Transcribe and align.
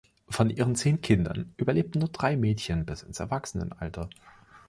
Von 0.27 0.49
ihren 0.49 0.75
zehn 0.75 0.99
Kindern 1.01 1.53
überlebten 1.57 1.99
nur 1.99 2.09
drei 2.09 2.35
Mädchen 2.35 2.87
bis 2.87 3.03
ins 3.03 3.19
Erwachsenenalter. 3.19 4.09